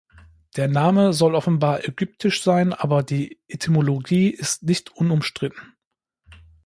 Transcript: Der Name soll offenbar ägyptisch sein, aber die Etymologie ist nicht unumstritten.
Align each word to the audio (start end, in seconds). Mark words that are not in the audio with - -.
Der 0.55 0.67
Name 0.67 1.13
soll 1.13 1.35
offenbar 1.35 1.85
ägyptisch 1.87 2.41
sein, 2.41 2.73
aber 2.73 3.03
die 3.03 3.37
Etymologie 3.49 4.29
ist 4.31 4.63
nicht 4.63 4.89
unumstritten. 4.95 5.75